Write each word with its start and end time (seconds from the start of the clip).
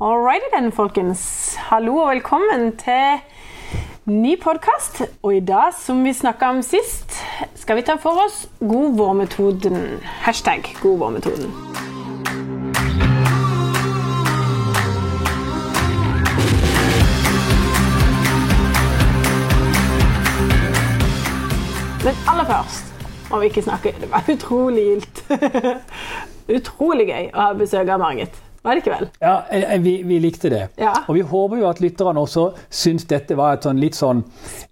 Alrighty 0.00 0.46
then, 0.52 0.72
folkens. 0.72 1.54
Hallo 1.54 1.96
og 1.96 2.08
velkommen 2.10 2.72
til 2.76 3.20
ny 4.04 4.32
podkast. 4.42 5.02
Og 5.22 5.36
i 5.36 5.40
dag, 5.40 5.70
som 5.78 6.00
vi 6.04 6.12
snakka 6.12 6.48
om 6.50 6.62
sist, 6.66 7.14
skal 7.54 7.76
vi 7.76 7.82
ta 7.86 7.94
for 8.02 8.18
oss 8.24 8.48
God 8.58 8.96
vår-metoden. 8.98 10.00
Hashtag 10.26 10.66
God 10.82 10.98
vår-metoden. 10.98 11.46
Men 22.04 22.14
aller 22.28 22.50
først 22.50 23.30
må 23.30 23.38
vi 23.38 23.46
ikke 23.46 23.62
snakke 23.62 23.94
Det 24.00 24.10
var 24.10 24.26
utrolig 24.34 24.88
gildt. 24.88 25.22
utrolig 26.58 27.06
gøy 27.12 27.30
å 27.30 27.46
ha 27.46 27.54
besøk 27.62 27.94
av 27.94 28.02
Margit. 28.02 28.43
Var 28.64 28.74
det 28.78 28.82
ikke 28.84 28.94
vel? 28.98 29.08
Ja, 29.20 29.34
eh, 29.50 29.64
eh, 29.74 29.80
vi, 29.84 29.92
vi 30.08 30.18
likte 30.24 30.48
det. 30.50 30.62
Ja. 30.80 30.92
Og 31.08 31.14
vi 31.18 31.20
håper 31.20 31.58
jo 31.60 31.68
at 31.68 31.80
lytterne 31.84 32.22
også 32.24 32.46
syns 32.72 33.04
dette 33.10 33.36
var 33.36 33.58
et 33.58 33.66
sånn 33.68 33.78
litt 33.82 33.94
sånn 33.98 34.24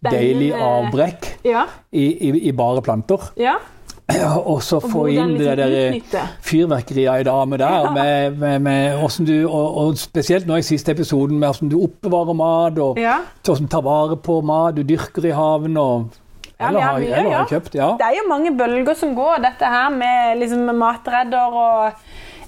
deilig 0.08 0.52
avbrekk 0.56 1.28
Ja. 1.44 1.66
i, 1.92 2.06
i, 2.30 2.32
i 2.48 2.52
bare 2.56 2.82
planter. 2.82 3.30
ja. 3.36 3.58
Og 4.44 4.58
så 4.66 4.80
få 4.82 5.04
inn 5.08 5.36
det 5.38 5.54
liksom 5.56 6.00
der 6.10 6.24
fyrverkeriet 6.44 7.20
i 7.22 7.26
dag 7.28 7.46
med 7.48 7.60
der, 7.62 7.76
Ja. 7.86 7.90
med, 7.94 8.38
med, 8.40 8.58
med 8.60 8.96
hvordan 8.98 9.26
du, 9.28 9.36
og, 9.48 9.76
og 9.78 9.96
spesielt 9.96 10.46
nå 10.50 10.56
i 10.58 10.64
siste 10.66 10.90
episoden, 10.92 11.38
med 11.38 11.48
hvordan 11.48 11.70
du 11.70 11.78
oppbevarer 11.86 12.34
mat, 12.36 12.78
og 12.82 12.98
Ja. 13.00 13.14
hvordan 13.46 13.68
du 13.68 13.70
tar 13.72 13.84
vare 13.86 14.16
på 14.16 14.40
mat 14.44 14.74
du 14.76 14.82
dyrker 14.82 15.24
i 15.30 15.30
haven, 15.30 15.76
og 15.80 16.10
eller, 16.60 16.80
har 16.80 16.92
har, 16.98 17.00
eller 17.00 17.30
har 17.36 17.46
kjøpt. 17.46 17.74
Ja. 17.78 17.92
Det 17.98 18.08
er 18.10 18.18
jo 18.18 18.26
mange 18.28 18.52
bølger 18.58 18.94
som 18.98 19.14
går, 19.16 19.38
dette 19.46 19.70
her 19.70 19.88
med 19.94 20.38
liksom 20.42 20.66
matredder 20.82 21.56
og 21.62 21.92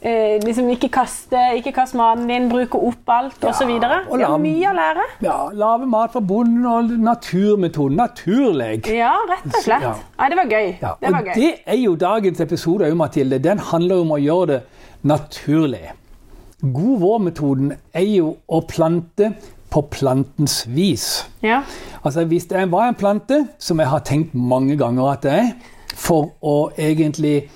eh, 0.04 0.36
liksom 0.44 0.68
ikke 0.74 0.88
kaste, 0.92 1.40
ikke 1.58 1.72
kast 1.74 1.96
maten 1.98 2.28
din, 2.28 2.48
bruke 2.52 2.78
opp 2.78 3.08
alt 3.14 3.42
Ja, 3.42 3.50
osv. 3.50 3.72
Det 3.80 3.88
er 3.88 4.38
mye 4.38 4.68
å 4.70 4.74
lære. 4.76 5.06
ja, 5.24 5.38
Lage 5.52 5.88
mat 5.90 6.12
fra 6.12 6.20
bonden 6.20 6.66
og 6.68 6.92
naturmetoden. 7.00 7.96
Naturleg. 7.96 8.86
Ja, 8.92 9.14
rett 9.30 9.48
og 9.50 9.58
slett. 9.64 9.82
Ja. 9.88 9.94
Nei, 10.20 10.28
det 10.30 10.36
var 10.42 10.52
gøy. 10.52 10.70
Ja, 10.82 10.94
det 11.00 11.12
var 11.12 11.18
og 11.20 11.26
gøy. 11.26 11.34
det 11.40 11.50
er 11.66 11.80
jo 11.80 11.96
dagens 11.96 12.40
episode 12.40 12.94
Mathilde. 12.94 13.38
Den 13.38 13.58
handler 13.58 14.04
om 14.04 14.12
å 14.14 14.20
gjøre 14.22 14.46
det 14.52 14.62
naturlig. 15.02 15.84
God 16.64 17.00
vår-metoden 17.02 17.74
er 17.92 18.06
jo 18.08 18.36
å 18.48 18.60
plante 18.64 19.32
på 19.74 19.82
plantens 19.90 20.62
vis. 20.70 21.24
Ja. 21.42 21.62
Altså 22.04 22.24
Hvis 22.30 22.46
det 22.46 22.62
var 22.70 22.88
en 22.88 22.94
plante, 22.94 23.46
som 23.58 23.80
jeg 23.82 23.88
har 23.90 24.04
tenkt 24.06 24.34
mange 24.34 24.76
ganger 24.80 25.10
at 25.12 25.22
det 25.26 25.32
er, 25.32 25.50
for 25.94 26.30
å 26.42 26.70
egentlig 26.78 27.48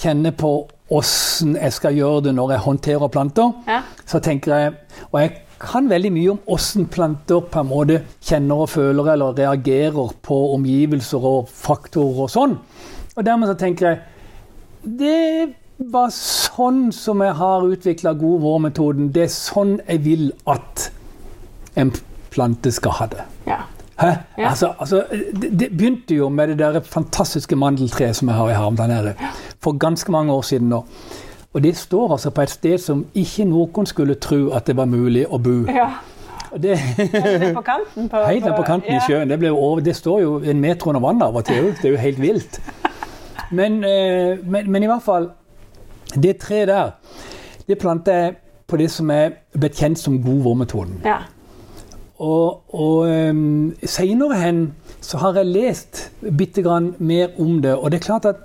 kjenne 0.00 0.32
på 0.36 0.66
åssen 0.90 1.56
jeg 1.58 1.72
skal 1.72 1.94
gjøre 1.96 2.22
det 2.28 2.34
når 2.36 2.52
jeg 2.54 2.64
håndterer 2.66 3.08
planter, 3.10 3.52
Ja. 3.66 3.82
så 4.06 4.20
tenker 4.22 4.54
jeg 4.54 4.74
Og 5.12 5.20
jeg 5.20 5.32
kan 5.58 5.88
veldig 5.88 6.12
mye 6.12 6.30
om 6.30 6.38
åssen 6.52 6.86
planter 6.86 7.40
på 7.40 7.60
en 7.60 7.68
måte 7.68 8.02
kjenner 8.22 8.54
og 8.64 8.68
føler 8.68 9.12
eller 9.12 9.32
reagerer 9.34 10.12
på 10.22 10.54
omgivelser 10.54 11.24
og 11.24 11.48
faktorer 11.48 12.20
og 12.26 12.30
sånn. 12.30 12.58
Og 13.16 13.24
dermed 13.24 13.48
så 13.48 13.54
tenker 13.58 13.86
jeg 13.88 14.00
Det 14.98 15.54
var 15.78 16.08
sånn 16.10 16.92
som 16.92 17.20
jeg 17.20 17.34
har 17.34 17.62
utvikla 17.62 18.12
god 18.18 18.40
vår-metoden. 18.40 19.12
Det 19.12 19.22
er 19.24 19.32
sånn 19.32 19.80
jeg 19.88 20.04
vil 20.04 20.32
at 20.46 20.90
en 21.76 21.90
plante 22.30 22.70
skal 22.72 22.92
ha 22.92 23.06
det. 23.06 23.24
Hæ? 24.00 24.06
Ja. 24.38 24.48
Altså, 24.48 24.72
altså, 24.78 25.04
det, 25.42 25.60
det 25.60 25.70
begynte 25.70 26.14
jo 26.14 26.28
med 26.28 26.48
det 26.48 26.58
der 26.58 26.80
fantastiske 26.80 27.56
mandeltreet 27.56 28.16
som 28.16 28.28
jeg 28.28 28.36
har 28.36 28.50
i 28.50 28.52
haven 28.52 28.76
der 28.76 28.86
nede, 28.86 29.14
for 29.62 29.78
ganske 29.78 30.12
mange 30.12 30.32
år 30.32 30.42
siden 30.42 30.68
nå. 30.68 30.84
Og 31.54 31.62
det 31.62 31.76
står 31.76 32.12
altså 32.12 32.30
på 32.30 32.42
et 32.42 32.50
sted 32.50 32.78
som 32.78 33.06
ikke 33.14 33.44
noen 33.44 33.86
skulle 33.86 34.14
tro 34.14 34.50
at 34.52 34.66
det 34.66 34.76
var 34.76 34.84
mulig 34.84 35.26
å 35.28 35.38
bo. 35.38 35.64
ja. 35.72 35.88
Det, 36.56 36.78
på 37.54 37.60
kanten. 37.60 38.08
På, 38.08 38.16
helt 38.16 38.44
på 38.56 38.62
kanten 38.62 38.94
i 38.94 39.00
sjøen. 39.06 39.28
Det, 39.28 39.50
over, 39.50 39.80
det 39.80 39.96
står 39.96 40.20
jo 40.20 40.36
en 40.40 40.60
meter 40.60 40.88
under 40.88 41.00
vannet 41.00 41.26
av 41.26 41.36
og 41.36 41.44
til. 41.44 41.72
Det 41.82 41.84
er 41.84 41.90
jo 41.90 42.00
helt 42.00 42.20
vilt. 42.22 42.60
Men, 43.50 43.84
eh, 43.84 44.38
men, 44.44 44.70
men 44.72 44.82
i 44.82 44.86
hvert 44.86 45.02
fall 45.04 45.28
Det 46.22 46.36
treet 46.42 46.68
der, 46.68 46.90
det 47.68 47.78
planter 47.78 48.12
jeg 48.12 48.34
på 48.66 48.76
det 48.76 48.86
som 48.90 49.10
er 49.10 49.34
blitt 49.58 49.76
kjent 49.78 49.98
som 49.98 50.16
god 50.22 50.42
vår-metoden. 50.42 51.00
Ja. 51.04 51.18
Og, 52.16 52.62
og 52.72 53.08
um, 53.08 53.74
seinere 53.84 54.38
hen 54.40 54.60
så 55.04 55.20
har 55.20 55.36
jeg 55.36 55.52
lest 55.52 56.00
bitte 56.38 56.64
grann 56.64 56.94
mer 56.98 57.34
om 57.40 57.60
det. 57.62 57.74
Og 57.76 57.92
det 57.92 58.00
er 58.00 58.06
klart 58.06 58.28
at 58.30 58.36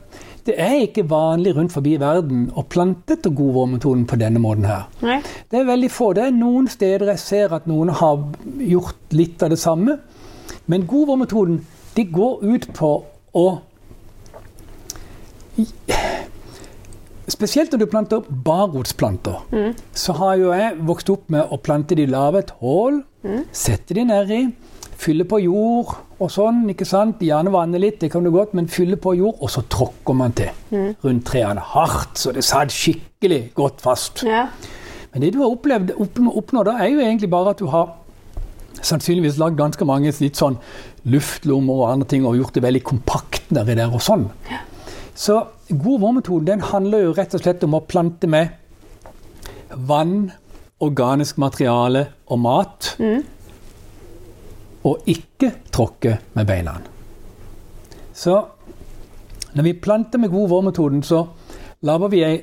det 0.46 0.56
er 0.58 0.80
ikke 0.82 1.06
vanlig 1.09 1.54
rundt 1.56 1.74
forbi 1.74 1.96
verden 2.02 2.48
å 2.58 2.64
plante 2.66 3.16
god 3.22 3.80
på 4.09 4.18
denne 4.18 4.42
måten 4.42 4.66
her. 4.66 4.88
Nei. 5.06 5.20
Det 5.22 5.59
er 5.59 5.68
veldig 5.70 5.92
få. 5.92 6.14
Det 6.18 6.24
er 6.26 6.34
noen 6.36 6.68
steder 6.68 7.14
jeg 7.14 7.22
ser 7.22 7.54
at 7.54 7.68
noen 7.70 7.90
har 7.94 8.24
gjort 8.58 9.14
litt 9.14 9.44
av 9.44 9.54
det 9.54 9.59
samme. 9.62 10.00
Men 10.66 10.88
godvårmetoden, 10.88 11.62
de 11.96 12.06
går 12.06 12.42
ut 12.44 12.72
på 12.74 12.96
å 13.34 13.50
Spesielt 17.32 17.72
når 17.72 17.80
du 17.80 17.86
planter 17.90 18.26
barrotsplanter, 18.46 19.44
så 19.94 20.14
har 20.18 20.36
jo 20.40 20.52
jeg 20.56 20.80
vokst 20.88 21.09
opp 21.14 21.30
med 21.32 21.53
å 21.53 21.59
plante 21.64 21.96
de 21.96 22.06
lave 22.09 22.42
et 22.42 22.52
hull, 22.59 23.02
sette 23.52 23.94
de 23.94 24.04
nedi, 24.06 24.42
fyller 25.02 25.26
på 25.30 25.40
jord 25.44 25.96
og 26.22 26.30
sånn. 26.30 26.64
ikke 26.70 26.86
sant? 26.86 27.20
Gjerne 27.22 27.52
vanne 27.54 27.80
litt, 27.82 28.00
det 28.02 28.12
kan 28.14 28.24
du 28.24 28.32
godt, 28.32 28.54
men 28.58 28.68
fyller 28.68 28.98
på 29.02 29.16
jord, 29.18 29.36
og 29.42 29.50
så 29.50 29.62
tråkker 29.70 30.14
man 30.18 30.32
til 30.38 30.50
rundt 31.04 31.26
trærne 31.26 31.62
hardt, 31.74 32.18
så 32.18 32.32
det 32.34 32.44
satt 32.46 32.72
skikkelig 32.74 33.54
godt 33.58 33.82
fast. 33.82 34.24
Ja. 34.26 34.48
Men 35.14 35.22
det 35.26 35.34
du 35.34 35.40
har 35.42 35.50
opplevd, 35.52 35.92
opp- 36.00 36.22
oppnådd, 36.38 36.66
da, 36.70 36.78
er 36.80 36.90
jo 36.94 37.00
egentlig 37.02 37.30
bare 37.30 37.50
at 37.56 37.59
du 37.59 37.66
har 37.68 37.98
sannsynligvis 38.82 39.38
lagd 39.38 39.58
ganske 39.59 39.86
mange 39.86 40.14
litt 40.22 40.38
sånn 40.40 40.56
luftlommer 41.06 41.82
og 41.84 41.90
andre 41.92 42.08
ting 42.08 42.26
og 42.26 42.38
gjort 42.38 42.53
det 42.56 42.64
veldig 42.64 42.84
kompakt 42.88 43.52
nedi 43.52 43.76
der 43.76 43.92
og 43.94 44.02
sånn. 44.02 44.30
Så 45.14 45.42
god 45.70 46.00
vår-metode 46.02 46.46
den 46.48 46.62
handler 46.62 47.03
jo 47.03 47.14
rett 47.18 47.34
og 47.36 47.42
slett 47.44 47.64
om 47.68 47.76
å 47.78 47.82
plante 47.86 48.30
med 48.32 48.50
vann, 49.88 50.32
organisk 50.81 51.38
materiale 51.42 52.06
og 52.28 52.40
mat. 52.42 52.96
Og 54.84 55.06
ikke 55.06 55.52
tråkke 55.72 56.18
med 56.34 56.47
beina. 56.50 56.75
Så 58.14 58.38
når 59.53 59.64
vi 59.64 59.74
planter 59.74 60.20
med 60.20 60.31
god 60.31 60.50
vår-metoden, 60.50 61.03
så 61.03 61.25
lager 61.81 62.08
vi 62.14 62.24
ei, 62.24 62.38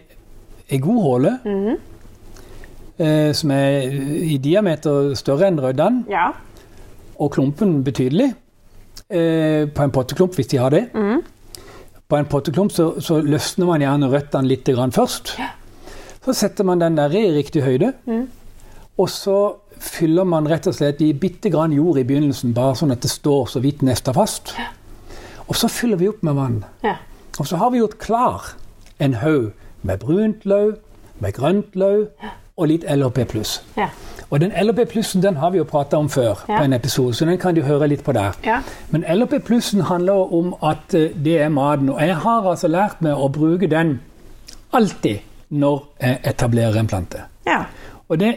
ei 0.70 0.78
god 0.82 1.02
håle 1.02 1.32
eh, 2.98 3.32
som 3.32 3.50
er 3.54 3.88
i 4.28 4.36
diameter 4.42 5.14
større 5.18 5.48
enn 5.48 5.60
røddan. 5.62 6.04
ja. 6.10 6.30
og 7.18 7.32
klumpen 7.34 7.82
betydelig. 7.84 8.32
Eh, 9.10 9.66
på 9.74 9.82
en 9.82 9.90
potteklump, 9.90 10.34
hvis 10.34 10.46
de 10.46 10.58
har 10.60 10.70
det. 10.70 10.84
På 12.08 12.16
en 12.16 12.28
potteklump 12.28 12.72
så, 12.72 13.00
så 13.00 13.20
løsner 13.20 13.66
man 13.66 13.82
gjerne 13.82 14.10
røttene 14.12 14.48
litt 14.48 14.68
grann 14.68 14.92
først. 14.92 15.34
Så 16.24 16.32
setter 16.34 16.64
man 16.64 16.80
den 16.80 16.96
der 16.96 17.10
i 17.14 17.30
riktig 17.36 17.62
høyde. 17.62 17.92
Og 18.98 19.08
så 19.10 19.36
fyller 19.78 20.24
man 20.26 20.48
rett 20.50 20.66
og 20.66 20.74
slett 20.74 21.00
i 21.00 21.12
bitte 21.12 21.50
grann 21.54 21.72
jord 21.72 21.98
i 21.98 22.04
begynnelsen, 22.04 22.54
bare 22.54 22.74
sånn 22.74 22.90
at 22.92 23.00
det 23.04 23.10
står 23.12 23.46
så 23.46 23.60
vidt 23.62 23.82
nesta 23.86 24.12
fast. 24.12 24.54
Og 25.48 25.54
så 25.56 25.68
fyller 25.70 25.96
vi 25.96 26.08
opp 26.08 26.22
med 26.22 26.34
vann. 26.34 26.64
ja. 26.84 26.96
Og 27.38 27.46
så 27.46 27.56
har 27.56 27.70
vi 27.70 27.78
gjort 27.78 27.98
klar 28.02 28.42
en 28.98 29.14
haug 29.14 29.52
med 29.82 29.98
brunt 30.02 30.44
løv, 30.44 30.72
med 31.20 31.32
grønt 31.36 31.76
løv 31.78 32.08
og 32.56 32.66
litt 32.68 32.82
LHP 32.90 33.24
pluss. 33.30 33.62
ja. 33.76 33.88
Og 34.30 34.40
den 34.40 34.50
LHP 34.52 34.84
plussen 34.90 35.22
den 35.22 35.36
har 35.36 35.50
vi 35.50 35.58
jo 35.58 35.64
prata 35.64 35.96
om 35.96 36.08
før, 36.08 36.42
Ja. 36.48 36.58
på 36.58 36.64
en 36.64 36.72
episode, 36.72 37.14
så 37.14 37.24
den 37.24 37.38
kan 37.38 37.54
du 37.54 37.62
høre 37.62 37.86
litt 37.88 38.02
på 38.04 38.12
der. 38.12 38.32
ja. 38.44 38.62
Men 38.90 39.04
LHP 39.08 39.38
plussen 39.44 39.80
handler 39.80 40.34
om 40.34 40.54
at 40.62 40.94
eh, 40.94 41.08
det 41.24 41.40
er 41.40 41.48
maten. 41.48 41.88
Og 41.88 42.00
jeg 42.00 42.16
har 42.16 42.42
altså 42.50 42.68
lært 42.68 43.00
meg 43.00 43.14
å 43.14 43.28
bruke 43.32 43.66
den 43.70 44.00
alltid 44.72 45.18
når 45.50 45.94
jeg 46.00 46.18
etablerer 46.24 46.76
en 46.80 46.86
plante. 46.86 47.18
ja. 47.46 47.62
Og, 48.08 48.16
det, 48.20 48.36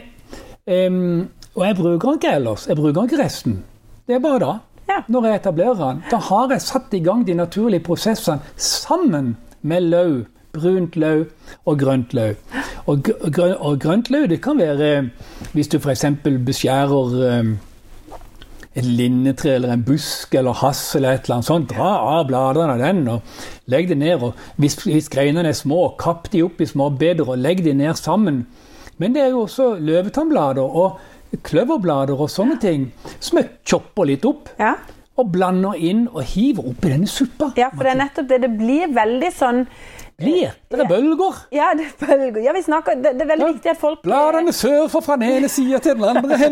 um, 0.66 1.28
og 1.54 1.66
jeg 1.66 1.76
bruker 1.76 2.08
den 2.08 2.18
ikke 2.18 2.34
ellers. 2.36 2.66
Jeg 2.68 2.76
bruker 2.76 2.92
den 3.00 3.04
ikke 3.10 3.24
resten. 3.24 3.64
Det 4.06 4.14
er 4.14 4.20
bare 4.20 4.38
da. 4.38 4.50
Ja. 4.88 4.98
Når 5.08 5.26
jeg 5.26 5.34
etablerer 5.40 5.74
den. 5.80 6.02
Da 6.10 6.16
har 6.16 6.48
jeg 6.50 6.60
satt 6.60 6.92
i 6.92 7.00
gang 7.00 7.26
de 7.26 7.34
naturlige 7.34 7.80
prosessene 7.80 8.40
sammen 8.56 9.36
med 9.62 9.80
løv. 9.80 10.24
Brunt 10.52 10.96
løv 10.96 11.24
og 11.64 11.78
grønt 11.80 12.12
løv. 12.14 12.34
Og, 12.86 12.98
gr- 13.08 13.30
grø- 13.30 13.56
og 13.56 13.78
grønt 13.80 14.10
løv 14.10 14.26
det 14.28 14.42
kan 14.44 14.58
være 14.58 15.08
hvis 15.52 15.68
du 15.72 15.78
f.eks. 15.78 16.04
beskjærer 16.46 17.38
em, 17.38 17.58
et 18.72 18.86
linnetre 18.86 19.56
eller 19.56 19.74
en 19.74 19.84
busk 19.84 20.34
eller 20.38 20.56
hass 20.62 20.80
eller 20.96 21.12
et 21.12 21.26
eller 21.26 21.38
annet 21.38 21.48
sånt. 21.48 21.72
Dra 21.74 21.90
av 22.14 22.26
bladene 22.30 22.72
av 22.72 22.80
den 22.80 23.02
og 23.12 23.68
legg 23.72 23.90
det 23.90 23.98
ned. 24.00 24.24
Og 24.24 24.60
hvis, 24.62 24.78
hvis 24.86 25.10
greinene 25.12 25.52
er 25.52 25.58
små, 25.58 25.90
kapp 26.00 26.30
de 26.32 26.44
opp 26.46 26.62
i 26.62 26.68
små 26.68 26.88
beder 26.96 27.28
og 27.28 27.40
legg 27.40 27.60
de 27.66 27.74
ned 27.76 28.00
sammen. 28.00 28.46
Men 28.96 29.14
det 29.14 29.26
er 29.26 29.34
jo 29.34 29.44
også 29.44 29.74
løvetannblader 29.82 30.80
og 30.82 31.00
kløverblader 31.44 32.18
og 32.20 32.30
sånne 32.32 32.58
ting 32.60 32.90
som 33.18 33.40
jeg 33.40 33.52
chopper 33.68 34.08
litt 34.08 34.26
opp. 34.28 34.52
ja. 34.60 34.76
og 35.20 35.28
blander 35.28 35.76
inn 35.76 36.06
og 36.08 36.22
hiver 36.24 36.70
oppi 36.70 36.88
denne 36.88 37.06
suppa. 37.06 37.50
Ja, 37.60 37.66
for 37.68 37.84
det 37.84 37.90
er 37.92 37.98
nettopp 38.00 38.30
det. 38.30 38.38
Det 38.46 38.48
blir 38.56 38.94
veldig 38.96 39.28
sånn 39.36 39.66
Blir. 40.22 40.50
Det 40.72 40.80
er 40.80 40.88
bølger. 40.88 41.34
Ja, 41.52 41.66
det 41.76 41.84
er 41.90 42.06
bølger. 42.06 42.40
Ja, 42.46 42.52
vi 42.56 42.62
snakker, 42.64 42.94
det, 43.02 43.10
det 43.18 43.22
er 43.26 43.30
veldig 43.32 43.46
Ja. 43.46 43.52
viktig 43.52 43.70
at 43.74 43.80
folk 43.80 43.98
Bladene 44.06 44.52
surfer 44.56 45.00
fra 45.04 45.16
den 45.20 45.28
ene 45.36 45.48
sida 45.52 45.78
til 45.84 45.98
den 45.98 46.04
andre. 46.04 46.38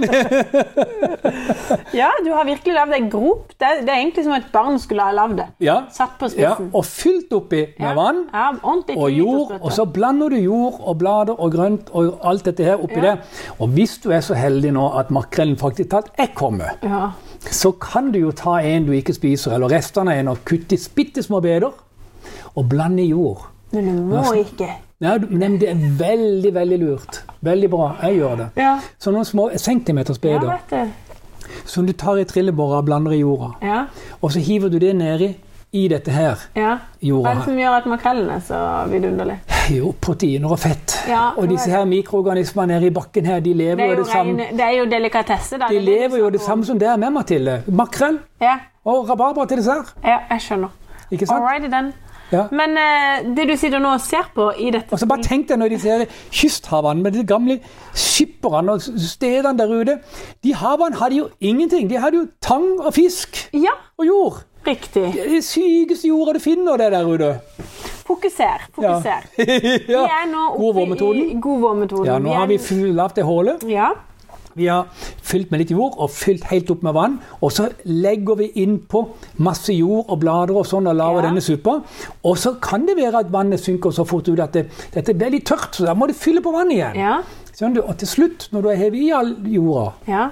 Ja, 1.94 2.11
du 2.25 2.31
har 2.32 2.44
virkelig 2.46 2.75
lagd 2.75 2.94
en 2.94 3.08
grop. 3.11 3.52
Det, 3.58 3.69
det 3.87 3.90
er 3.93 4.00
egentlig 4.00 4.25
som 4.26 4.34
et 4.37 4.49
barn 4.52 4.78
skulle 4.82 5.05
ha 5.06 5.12
lagd 5.14 5.38
det. 5.40 5.46
Ja. 5.64 5.76
Satt 5.94 6.17
på 6.20 6.28
spissen. 6.31 6.69
ja. 6.70 6.76
Og 6.76 6.84
fylt 6.87 7.32
oppi 7.37 7.62
med 7.81 7.99
vann 7.99 8.22
og 8.96 9.11
jord. 9.14 9.55
Og 9.61 9.73
så 9.75 9.87
blander 9.90 10.31
du 10.32 10.38
jord 10.40 10.81
og 10.81 10.99
blader 11.02 11.38
og 11.40 11.52
grønt 11.55 11.90
og 11.96 12.19
alt 12.26 12.46
dette 12.46 12.66
her 12.66 12.81
oppi 12.82 13.00
der. 13.02 13.23
Og 13.58 13.69
hvis 13.75 13.99
du 14.02 14.11
er 14.14 14.23
så 14.25 14.37
heldig 14.38 14.73
nå 14.76 14.87
at 15.00 15.11
makrellen 15.14 15.58
faktisk 15.61 15.90
talt 15.94 16.11
er 16.19 16.31
kommet, 16.34 16.78
Ja. 16.87 17.11
så 17.50 17.73
kan 17.81 18.11
du 18.12 18.19
jo 18.20 18.31
ta 18.32 18.58
en 18.61 18.87
du 18.87 18.93
ikke 18.93 19.14
spiser, 19.16 19.55
eller 19.55 19.69
restene 19.73 20.12
av 20.12 20.19
en, 20.20 20.28
og 20.28 20.44
kutte 20.44 20.75
i 20.76 20.81
bitte 20.94 21.23
små 21.23 21.40
beder 21.40 21.70
og 22.56 22.69
blande 22.69 23.02
jord. 23.06 23.46
Men 23.72 23.87
du 23.96 24.02
må 24.02 24.22
ikke. 24.40 24.69
Ja, 25.00 25.14
men 25.31 25.58
det 25.61 25.69
er 25.70 25.84
veldig, 25.99 26.55
veldig 26.55 26.78
lurt. 26.82 27.22
Veldig 27.40 27.70
bra. 27.70 27.93
Jeg 28.02 28.19
gjør 28.20 28.34
det. 28.37 28.49
Ja, 28.61 28.78
Så 28.99 29.11
noen 29.14 29.25
små 29.25 29.50
centimeters 29.56 30.19
ja 30.22 30.87
som 31.64 31.87
du 31.87 31.93
tar 31.93 32.19
i 32.19 32.25
trillebåra 32.25 32.78
og 32.78 32.84
blander 32.87 33.12
i 33.12 33.20
jorda. 33.20 33.52
Ja, 33.62 33.84
Og 34.22 34.32
så 34.32 34.40
hiver 34.40 34.69
du 34.70 34.78
det 34.78 34.94
nedi 34.96 35.34
i 35.72 35.88
dette 35.88 36.11
her 36.11 36.38
ja. 36.56 36.76
Hva 37.02 37.31
er 37.31 37.38
det 37.38 37.44
som 37.44 37.58
gjør 37.58 37.76
at 37.76 37.87
makrellen 37.87 38.31
er 38.34 38.40
så 38.43 38.58
vidunderlig? 38.90 39.37
Jo, 39.70 39.93
proteiner 40.02 40.50
og 40.50 40.58
fett. 40.58 40.96
Ja, 41.08 41.31
og 41.37 41.46
disse 41.50 41.70
her 41.70 41.84
mikroorganismene 41.87 42.75
nede 42.75 42.88
i 42.88 42.90
bakken 42.94 43.26
her, 43.26 43.40
de 43.40 43.52
lever 43.55 43.76
Det 43.76 43.87
jo 43.93 43.96
det 44.00 44.06
samme. 44.11 44.49
det 44.50 44.64
er 44.66 44.76
jo 44.81 44.84
delikatesse, 44.90 45.58
da. 45.58 45.69
De 45.70 45.76
er 45.78 45.87
lever 45.87 46.19
jo 46.19 46.31
det 46.31 46.40
samme 46.40 46.66
som 46.66 46.78
det 46.78 46.88
er 46.88 46.96
med, 46.96 47.11
Mathilde. 47.14 47.62
Makrell 47.69 48.19
Ja, 48.43 48.56
og 48.84 49.08
rabarbra 49.11 49.46
til 49.46 49.62
dessert. 49.62 49.94
ja, 50.05 50.19
jeg 50.31 50.40
skjønner. 50.40 50.69
Ikke 51.11 51.26
sant? 51.26 51.38
Alrighty 51.43 51.70
then. 51.70 51.93
Ja. 52.32 52.44
Men 52.54 52.76
eh, 52.78 53.24
det 53.36 53.48
du 53.48 53.56
sitter 53.58 53.82
nå 53.82 53.94
og 53.96 54.02
ser 54.04 54.28
på 54.34 54.50
i 54.54 54.70
dette 54.70 54.92
Og 54.94 55.00
så 55.02 55.06
bare 55.10 55.24
tenk 55.26 55.48
deg 55.48 55.58
når 55.58 55.72
de 55.74 55.78
ser 55.82 56.04
kysthavene 56.30 57.02
med 57.02 57.16
de 57.18 57.24
gamle 57.26 57.56
skipperne 57.94 58.76
og 58.76 58.84
stedene 58.84 59.56
der 59.58 59.72
ute. 59.74 59.96
De 60.44 60.54
havene 60.54 60.96
hadde 61.00 61.18
jo 61.18 61.28
ingenting. 61.40 61.88
De 61.90 61.98
hadde 61.98 62.20
jo 62.22 62.26
tang 62.40 62.68
og 62.80 62.94
fisk 62.94 63.48
Ja, 63.52 63.74
og 63.98 64.06
jord. 64.06 64.40
riktig. 64.66 65.06
Det 65.14 65.24
er 65.26 65.30
det 65.34 65.44
sykeste 65.44 66.08
jorda 66.08 66.36
du 66.36 66.42
finner, 66.44 66.76
det 66.76 66.92
der 66.92 67.08
ute. 67.08 67.32
Fokuser. 68.06 68.66
Fokuser. 68.74 69.26
ja. 69.38 69.44
Vi 69.88 69.94
er 69.94 70.30
nå 70.30 70.46
oppe 70.54 70.86
i 71.16 71.34
god 71.40 71.60
vårmetoden. 71.60 72.06
Ja, 72.06 72.18
nå 72.18 72.34
har 72.34 72.46
vi 72.50 72.58
lagd 72.92 73.16
det 73.16 73.24
hullet. 73.24 73.62
Ja, 73.70 73.92
Vi 74.56 74.67
har 74.67 74.87
fylt 75.23 75.50
med 75.50 75.61
litt 75.61 75.70
jord 75.70 75.94
og 75.99 76.11
fylt 76.11 76.44
helt 76.50 76.70
opp 76.70 76.82
med 76.82 76.94
vann. 76.94 77.19
Og 77.43 77.52
så 77.52 77.69
legger 77.85 78.35
vi 78.41 78.50
innpå 78.64 79.05
masse 79.38 79.73
jord 79.75 80.06
og 80.08 80.20
blader 80.20 80.56
og 80.56 80.67
sånn 80.67 80.88
og 80.91 80.97
lager 80.97 81.23
Ja. 81.23 81.29
denne 81.29 81.41
suppa. 81.41 81.82
Og 82.25 82.37
så 82.38 82.55
kan 82.61 82.87
det 82.87 82.97
være 82.97 83.19
at 83.20 83.32
vannet 83.32 83.61
synker 83.61 83.91
så 83.94 84.05
fort 84.06 84.29
ut 84.29 84.41
at 84.41 84.52
det, 84.52 84.67
dette 84.94 85.14
blir 85.14 85.31
litt 85.31 85.44
tørt, 85.47 85.75
så 85.75 85.87
da 85.87 85.94
må 85.94 86.06
du 86.08 86.14
fylle 86.14 86.41
på 86.43 86.52
vann 86.52 86.70
igjen. 86.70 86.94
ja? 86.97 87.23
Og 87.61 87.97
til 87.99 88.08
slutt, 88.08 88.49
når 88.52 88.62
du 88.62 88.69
har 88.69 88.76
hevet 88.76 88.94
i 89.02 89.11
all 89.12 89.35
jorda 89.44 89.93
ja. 90.08 90.31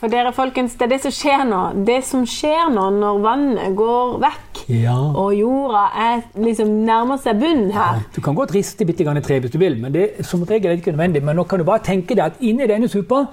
For 0.00 0.08
dere, 0.08 0.30
folkens, 0.32 0.78
det 0.80 0.86
er 0.86 0.92
det 0.94 0.98
som 1.02 1.12
skjer 1.12 1.42
nå. 1.44 1.56
Det 1.84 1.98
som 2.08 2.22
skjer 2.24 2.70
nå 2.72 2.86
når 2.96 3.18
vannet 3.20 3.74
går 3.76 4.14
vekk, 4.22 4.60
ja. 4.72 4.94
og 4.96 5.34
jorda 5.36 5.82
er, 5.92 6.22
liksom 6.40 6.70
nærmer 6.86 7.18
seg 7.20 7.36
bunnen 7.42 7.68
her. 7.74 7.98
Du 8.14 8.22
kan 8.24 8.38
godt 8.38 8.54
riste 8.56 8.86
bitte 8.88 9.04
grann 9.04 9.20
i 9.20 9.24
tre 9.24 9.36
hvis 9.44 9.52
du 9.52 9.58
vil, 9.60 9.76
men 9.82 9.92
det 9.92 10.24
som 10.24 10.46
regel 10.48 10.70
er 10.72 10.80
ikke 10.80 10.94
nødvendig. 10.94 11.20
Men 11.28 11.36
nå 11.36 11.44
kan 11.50 11.60
du 11.60 11.66
bare 11.68 11.84
tenke 11.84 12.16
deg 12.16 12.30
at 12.30 12.40
inni 12.40 12.68
denne 12.70 12.88
suppa 12.88 13.26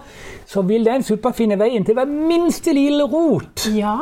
så 0.48 0.64
vil 0.68 0.84
den 0.88 1.06
suppa 1.08 1.32
finne 1.36 1.56
veien 1.60 1.84
til 1.88 1.96
hver 1.96 2.08
minste 2.08 2.76
lille 2.76 3.04
rot. 3.12 3.66
Ja, 3.76 3.96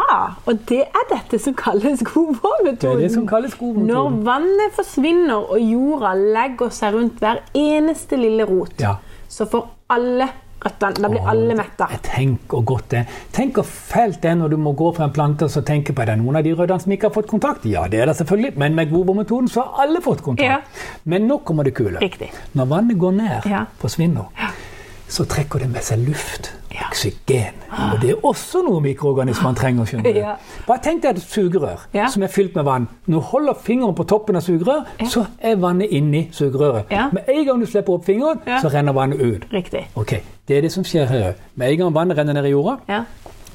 og 0.45 0.65
det 0.69 0.83
er 0.85 1.05
dette 1.09 1.37
som 1.41 1.53
kalles 1.57 2.01
godvårmetoden. 2.05 2.81
Det 2.81 2.91
er 2.95 3.03
det 3.03 3.11
som 3.13 3.27
kalles 3.29 3.53
Når 3.61 4.19
vannet 4.25 4.73
forsvinner 4.77 5.53
og 5.53 5.61
jorda 5.61 6.15
legger 6.17 6.73
seg 6.73 6.97
rundt 6.97 7.21
hver 7.21 7.43
eneste 7.53 8.17
lille 8.17 8.45
rot, 8.49 8.73
Ja. 8.81 8.95
så 9.29 9.45
får 9.45 9.69
alle 9.89 10.29
røttene 10.63 11.01
Da 11.01 11.09
blir 11.09 11.27
alle 11.29 11.55
mette. 11.55 11.87
Jeg 11.91 12.01
tenker 12.01 12.61
godt 12.65 12.89
det. 12.91 13.05
Tenk 13.35 13.53
hvor 13.59 13.63
fælt 13.67 14.21
det 14.23 14.31
er 14.31 14.35
når 14.35 14.49
du 14.49 14.57
må 14.57 14.73
gå 14.73 14.91
fra 14.95 15.05
en 15.05 15.11
plante 15.13 15.45
og 15.45 15.51
så 15.51 15.61
tenke 15.61 15.93
på 15.93 16.01
er 16.01 16.05
det 16.13 16.17
noen 16.23 16.35
av 16.39 16.43
de 16.43 16.53
røddene 16.57 16.79
som 16.81 16.91
ikke 16.91 17.09
har 17.09 17.13
fått 17.13 17.27
kontakt. 17.27 17.65
Ja, 17.69 17.87
det 17.87 17.99
er 18.01 18.05
det 18.05 18.15
selvfølgelig, 18.17 18.57
men 18.57 18.75
med 18.75 18.89
godvårmetoden 18.91 19.47
så 19.51 19.61
har 19.65 19.83
alle 19.85 20.01
fått 20.01 20.21
kontakt. 20.25 20.45
Ja. 20.47 20.61
Men 21.03 21.27
nå 21.27 21.37
kommer 21.45 21.63
det 21.63 21.75
kule. 21.75 21.99
Riktig. 22.01 22.31
Når 22.53 22.65
vannet 22.65 22.99
går 22.99 23.11
ned, 23.11 23.45
Ja. 23.49 23.65
forsvinner, 23.79 24.25
så 25.07 25.25
trekker 25.25 25.59
det 25.59 25.69
med 25.69 25.83
seg 25.83 25.99
luft. 26.07 26.53
Ja. 26.73 26.81
Ah. 26.81 26.89
Oksygen. 26.89 27.53
Og 27.93 28.01
det 28.01 28.09
er 28.09 28.15
også 28.25 28.61
noe 28.65 28.81
mikroorganismene 28.81 29.55
trenger. 29.55 29.85
skjønner 29.85 30.13
du. 30.13 30.19
Ja. 30.19 30.33
Bare 30.67 30.79
tenk 30.83 31.01
deg 31.03 31.15
et 31.17 31.23
sugerør 31.23 31.79
Ja. 31.93 32.07
som 32.07 32.23
er 32.23 32.27
fylt 32.27 32.55
med 32.55 32.63
vann. 32.65 32.87
Når 33.07 33.13
du 33.19 33.19
holder 33.21 33.53
fingeren 33.53 33.95
på 33.95 34.03
toppen 34.07 34.35
av 34.35 34.41
sugerør, 34.41 34.85
så 35.07 35.25
er 35.39 35.55
vannet 35.55 35.87
inni 35.91 36.29
sugerøret. 36.33 36.85
Ja. 36.91 37.09
Med 37.13 37.23
en 37.29 37.45
gang 37.45 37.59
du 37.59 37.65
slipper 37.65 37.93
opp 37.93 38.05
fingeren, 38.05 38.39
Ja. 38.47 38.59
så 38.59 38.67
renner 38.73 38.91
vannet 38.93 39.21
ut. 39.21 39.45
Riktig. 39.53 39.85
Ok, 39.95 40.13
Det 40.47 40.57
er 40.57 40.61
det 40.61 40.71
som 40.71 40.83
skjer 40.85 41.05
her 41.09 41.23
òg. 41.31 41.35
Med 41.55 41.71
en 41.71 41.77
gang 41.79 41.93
vannet 41.95 42.17
renner 42.17 42.33
ned 42.37 42.45
i 42.45 42.51
jorda, 42.53 42.77
Ja. 42.89 43.03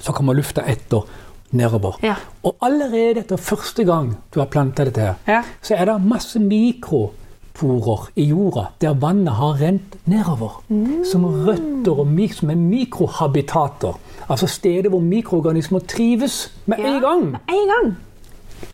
så 0.01 0.13
kommer 0.13 0.35
lufta 0.35 0.63
etter 0.67 1.05
nedover. 1.53 1.99
Ja. 2.03 2.15
Og 2.43 2.57
allerede 2.63 3.21
etter 3.21 3.37
første 3.37 3.85
gang 3.85 4.17
du 4.35 4.41
har 4.41 4.47
planta 4.47 4.85
dette 4.85 5.01
her, 5.01 5.15
Ja. 5.29 5.43
så 5.63 5.75
er 5.77 5.85
det 5.85 6.01
masse 6.05 6.39
mikroporer 6.41 8.09
i 8.17 8.25
jorda 8.31 8.67
der 8.81 8.95
vannet 8.95 9.33
har 9.35 9.61
rent 9.61 9.97
nedover. 10.07 10.63
Mm. 10.69 11.05
Som 11.05 11.25
røtter 11.25 11.99
og 11.99 12.07
mik 12.07 12.33
som 12.33 12.51
er 12.51 12.55
mikrohabitater. 12.57 13.99
Altså 14.29 14.47
steder 14.47 14.89
hvor 14.91 15.01
mikroorganismer 15.01 15.79
trives 15.81 16.53
med 16.67 16.79
en 16.79 17.01
gang. 17.01 17.25
Med 17.31 17.41
en 17.49 17.69
gang. 17.75 17.97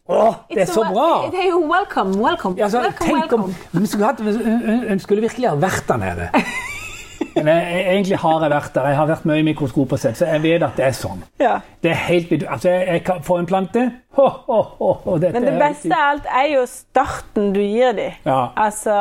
Åh, 0.09 0.35
det 0.51 0.63
er 0.63 0.67
så 0.67 0.85
bra! 0.93 1.31
Det 1.31 1.39
er 1.41 1.51
jo 1.51 1.61
welcome, 1.73 2.23
welcome. 2.25 2.63
Altså, 2.63 2.81
welcome, 2.81 3.09
tenk 3.21 3.33
om, 3.33 3.41
welcome. 3.41 3.55
hun 3.73 3.87
skulle, 3.87 4.07
hatt, 4.07 5.01
skulle 5.03 5.21
virkelig 5.23 5.49
ha 5.49 5.55
vært 5.57 5.85
der 5.89 5.97
nede. 5.97 6.29
Men 7.37 7.47
jeg, 7.53 7.81
egentlig 7.93 8.19
har 8.19 8.43
jeg 8.43 8.51
vært 8.51 8.75
der. 8.75 8.87
Jeg 8.89 8.97
har 8.97 9.07
vært 9.11 9.25
mye 9.29 9.39
i 9.43 9.43
mikroskop 9.47 9.93
og 9.93 9.99
sett, 10.01 10.17
så 10.17 10.27
jeg 10.31 10.43
vet 10.43 10.63
at 10.65 10.77
det 10.79 10.85
er 10.87 10.95
sånn. 10.97 11.23
Ja. 11.43 11.59
Det 11.85 11.91
er 11.93 11.99
helt. 12.07 12.33
Altså, 12.49 12.71
jeg, 12.73 12.87
jeg 12.89 13.03
kan 13.05 13.23
få 13.27 13.37
en 13.43 13.47
plante 13.47 13.83
ho, 14.17 14.29
ho, 14.47 14.61
ho, 14.79 14.93
ho, 15.05 15.17
dette 15.21 15.33
Men 15.37 15.45
det 15.51 15.57
beste 15.61 15.93
av 15.93 16.15
alt 16.15 16.31
er 16.33 16.47
jo 16.55 16.63
starten 16.71 17.53
du 17.53 17.61
gir 17.61 17.93
dem. 17.99 18.17
Ja. 18.25 18.39
Altså 18.57 18.95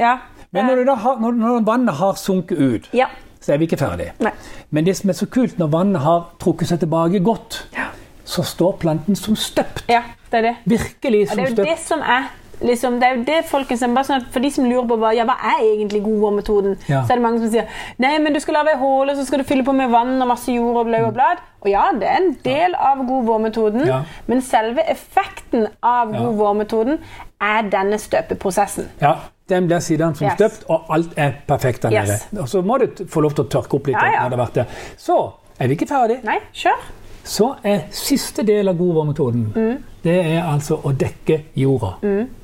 Ja. 0.00 0.16
Men 0.52 0.66
når, 0.68 0.94
har, 1.00 1.20
når, 1.20 1.32
når 1.40 1.62
vannet 1.64 1.94
har 1.96 2.16
sunket 2.20 2.58
ut, 2.58 2.88
Ja. 2.92 3.06
så 3.40 3.52
er 3.54 3.60
vi 3.60 3.64
ikke 3.64 3.78
ferdig. 3.80 4.10
Nei. 4.20 4.32
Men 4.70 4.84
det 4.84 4.96
som 4.98 5.08
er 5.10 5.16
så 5.16 5.26
kult, 5.26 5.58
når 5.58 5.70
vannet 5.72 6.02
har 6.04 6.26
trukket 6.40 6.68
seg 6.68 6.82
tilbake 6.84 7.22
godt, 7.24 7.62
Ja. 7.76 7.86
så 8.24 8.42
står 8.44 8.76
planten 8.80 9.16
som 9.16 9.36
støpt. 9.36 9.84
ja, 9.88 10.02
det 10.30 10.38
er 10.38 10.42
det. 10.50 10.56
Virkelig 10.64 11.28
som 11.28 11.36
det 11.38 11.44
er 11.44 11.48
jo 11.48 11.54
støpt. 11.56 11.68
det 11.68 11.78
som 11.86 12.00
er 12.00 12.28
liksom, 12.60 12.98
det 13.00 13.08
er 13.08 13.16
jo 13.16 13.24
det 13.24 13.44
folkens, 13.48 13.80
sånn 13.80 14.26
For 14.32 14.40
de 14.40 14.50
som 14.50 14.64
lurer 14.64 14.86
på 14.88 14.98
hva, 14.98 15.14
ja, 15.16 15.24
hva 15.24 15.36
er 15.54 15.62
egentlig 15.64 16.02
godvårmetoden, 16.04 16.76
Ja. 16.88 17.02
så 17.06 17.12
er 17.12 17.16
det 17.16 17.22
mange 17.22 17.38
som 17.40 17.50
sier 17.50 17.66
nei, 17.98 18.18
men 18.18 18.32
du 18.32 18.40
skal 18.40 18.54
lage 18.54 18.68
ei 18.74 18.78
håle, 18.78 19.16
så 19.16 19.24
skal 19.26 19.38
du 19.38 19.44
fylle 19.44 19.64
på 19.64 19.72
med 19.74 19.90
vann 19.90 20.20
og 20.22 20.28
masse 20.28 20.48
jord 20.52 20.76
og 20.76 20.86
blau 20.86 21.06
og 21.06 21.14
blad. 21.14 21.38
Og 21.62 21.70
ja, 21.70 21.84
det 21.94 22.08
er 22.08 22.16
en 22.16 22.32
del 22.44 22.74
av 22.74 22.98
godvårmetoden, 23.06 23.86
Ja. 23.86 24.02
men 24.26 24.40
selve 24.42 24.82
effekten 24.88 25.68
av 25.82 26.12
Ja. 26.12 26.18
godvårmetoden 26.18 26.98
er 27.40 27.62
denne 27.70 27.98
støpeprosessen. 27.98 28.88
Ja, 29.00 29.14
Den 29.48 29.66
blir 29.66 29.80
siden 29.80 30.14
som 30.14 30.26
Yes. 30.26 30.34
støpt, 30.34 30.64
og 30.70 30.84
alt 30.88 31.12
er 31.16 31.32
perfekt 31.48 31.82
der 31.82 31.90
nede. 31.90 32.02
Yes. 32.12 32.26
Og 32.40 32.48
så 32.48 32.62
må 32.62 32.78
du 32.78 33.04
få 33.04 33.20
lov 33.20 33.34
til 33.34 33.44
å 33.44 33.48
tørke 33.48 33.74
opp 33.74 33.86
litt. 33.86 33.96
Ja, 33.96 34.22
ja. 34.22 34.28
det 34.28 34.38
har 34.38 34.46
vært 34.46 34.54
det. 34.54 34.66
Så 34.96 35.32
er 35.60 35.66
vi 35.68 35.74
ikke 35.76 35.88
ferdig. 35.88 36.22
Nei, 36.24 36.38
kjør. 36.54 36.78
Så 37.24 37.54
er 37.64 37.80
siste 37.90 38.42
del 38.46 38.68
av 38.68 38.76
godvårmetoden 38.78 39.52
Mm. 39.54 39.76
det 40.04 40.16
er 40.26 40.42
altså 40.42 40.80
å 40.82 40.92
dekke 40.92 41.40
jorda 41.56 41.92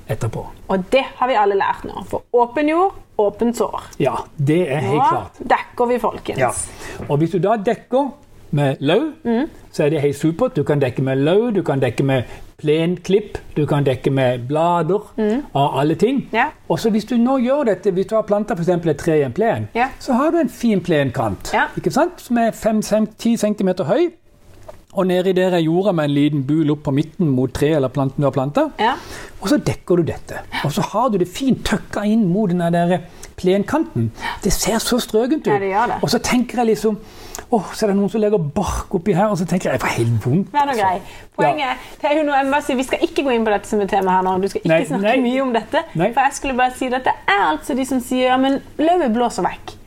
etterpå. 0.09 0.47
Og 0.69 0.85
det 0.93 1.05
har 1.17 1.29
vi 1.29 1.35
alle 1.35 1.55
lært 1.55 1.85
nå. 1.85 2.05
For 2.07 2.23
åpen 2.33 2.69
jord, 2.69 2.93
åpent 3.19 3.57
sår. 3.57 3.83
Ja, 3.99 4.15
det 4.39 4.69
er 4.71 4.79
helt 4.81 4.95
Nå 5.03 5.09
klart. 5.09 5.39
dekker 5.49 5.87
vi, 5.89 5.99
folkens. 5.99 6.39
Ja. 6.39 6.51
Og 7.09 7.19
hvis 7.19 7.31
du 7.33 7.39
da 7.39 7.57
dekker 7.57 8.13
med 8.53 8.77
løv, 8.81 9.13
Mm. 9.25 9.49
så 9.73 9.85
er 9.85 9.91
det 9.91 10.01
helt 10.01 10.17
supert. 10.17 10.55
Du 10.55 10.63
kan 10.65 10.79
dekke 10.81 11.03
med 11.03 11.17
løv, 11.19 11.53
du 11.55 11.63
kan 11.63 11.81
dekke 11.81 12.03
med 12.05 12.25
plenklipp, 12.63 13.39
du 13.57 13.67
kan 13.67 13.85
dekke 13.85 14.11
med 14.11 14.47
blader 14.49 15.01
av 15.55 15.79
alle 15.79 15.95
ting. 15.95 16.17
Mm. 16.17 16.29
Ja. 16.33 16.47
Og 16.69 16.79
så 16.79 16.91
hvis 16.91 17.05
du 17.05 17.17
nå 17.17 17.39
gjør 17.39 17.65
dette, 17.65 17.91
hvis 17.95 18.07
du 18.11 18.15
har 18.15 18.23
planta 18.23 18.55
f.eks. 18.55 18.69
et 18.69 18.99
tre 18.99 19.19
i 19.21 19.23
en 19.25 19.33
plen, 19.33 19.69
Ja. 19.75 19.89
så 20.01 20.13
har 20.15 20.31
du 20.31 20.39
en 20.39 20.49
fin 20.49 20.81
plenkant 20.81 21.51
Ja. 21.53 21.67
ikke 21.77 21.91
sant? 21.93 22.21
som 22.21 22.39
er 22.39 22.51
5-10 22.53 23.37
cm 23.37 23.85
høy. 23.85 24.11
Og 24.99 25.07
nedi 25.07 25.31
der 25.37 25.55
er 25.55 25.62
jorda 25.62 25.93
med 25.95 26.09
en 26.09 26.14
liten 26.17 26.40
bul 26.49 26.73
opp 26.75 26.81
på 26.88 26.93
midten 26.97 27.28
mot 27.31 27.52
treet 27.55 27.76
eller 27.78 27.93
planten 27.95 28.25
du 28.25 28.26
har 28.26 28.35
planta. 28.35 28.64
Ja. 28.83 28.97
Og 29.38 29.47
så 29.52 29.61
dekker 29.62 30.00
du 30.00 30.09
dette. 30.09 30.40
Og 30.67 30.73
så 30.75 30.83
har 30.90 31.12
du 31.14 31.21
det 31.23 31.28
fint 31.31 31.61
tøkka 31.69 32.02
inn 32.09 32.25
mot 32.33 32.50
den 32.50 32.64
der 32.75 33.05
plenkanten. 33.38 34.09
Det 34.43 34.50
ser 34.52 34.83
så 34.83 34.99
strøkent 34.99 35.47
ut. 35.47 35.52
Ja, 35.52 35.61
det 35.62 35.71
gjør 35.71 35.93
det. 35.93 35.99
Og 36.02 36.11
så 36.11 36.19
tenker 36.19 36.64
jeg 36.64 36.73
liksom 36.75 36.99
Åh, 37.55 37.69
så 37.73 37.87
er 37.87 37.93
det 37.93 37.97
noen 37.97 38.11
som 38.12 38.21
legger 38.21 38.43
bark 38.52 38.93
oppi 38.99 39.14
her, 39.17 39.31
og 39.33 39.38
så 39.40 39.47
tenker 39.49 39.71
jeg 39.71 39.78
det 39.78 39.85
får 39.87 39.93
helt 39.95 40.17
vondt. 40.26 40.50
Vær 40.52 40.67
nå 40.69 40.75
grei. 40.76 40.99
Poenget 41.38 41.87
det 42.02 42.11
er 42.11 42.19
jo 42.19 42.25
noe, 42.26 42.35
jeg 42.43 42.50
bare 42.52 42.67
si, 42.67 42.75
Vi 42.76 42.85
skal 42.90 43.07
ikke 43.07 43.25
gå 43.25 43.33
inn 43.33 43.47
på 43.47 43.55
dette 43.55 43.71
som 43.71 43.81
et 43.81 43.88
tema 43.95 44.19
her 44.19 44.26
nå. 44.26 44.35
Du 44.43 44.50
skal 44.50 44.61
ikke 44.64 44.73
Nei, 44.75 44.83
snakke 44.90 45.07
nei. 45.07 45.23
mye 45.25 45.45
om 45.47 45.55
dette. 45.55 45.85
Nei. 45.95 46.11
For 46.12 46.26
jeg 46.26 46.37
skulle 46.43 46.59
bare 46.59 46.75
si 46.76 46.90
at 46.90 47.07
det 47.07 47.14
er 47.38 47.45
altså 47.47 47.78
de 47.78 47.87
som 47.88 48.02
sier 48.05 48.33
ja, 48.35 48.37
men 48.43 48.59
løvet 48.83 49.14
blåser 49.14 49.47
vekk. 49.47 49.78